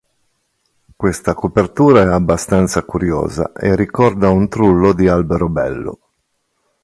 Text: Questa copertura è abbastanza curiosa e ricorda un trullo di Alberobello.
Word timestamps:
Questa 0.95 1.35
copertura 1.35 2.01
è 2.01 2.07
abbastanza 2.07 2.81
curiosa 2.83 3.51
e 3.53 3.75
ricorda 3.75 4.31
un 4.31 4.49
trullo 4.49 4.93
di 4.93 5.07
Alberobello. 5.07 5.99